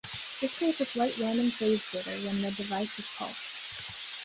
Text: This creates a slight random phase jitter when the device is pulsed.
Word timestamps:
This 0.41 0.57
creates 0.57 0.79
a 0.81 0.85
slight 0.85 1.15
random 1.19 1.51
phase 1.51 1.79
jitter 1.81 2.25
when 2.25 2.41
the 2.41 2.49
device 2.49 2.97
is 2.97 3.07
pulsed. 3.19 4.17